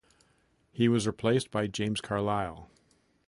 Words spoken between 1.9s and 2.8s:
Carlisle.